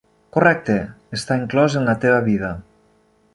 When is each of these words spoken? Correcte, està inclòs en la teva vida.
Correcte, 0.37 0.77
està 1.17 1.37
inclòs 1.41 1.77
en 1.83 1.87
la 1.91 1.95
teva 2.07 2.17
vida. 2.31 2.51